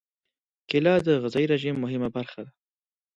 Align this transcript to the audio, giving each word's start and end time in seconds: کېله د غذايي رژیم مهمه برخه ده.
کېله 0.69 0.93
د 1.05 1.07
غذايي 1.23 1.47
رژیم 1.53 1.75
مهمه 1.83 2.09
برخه 2.15 2.39
ده. 2.45 2.51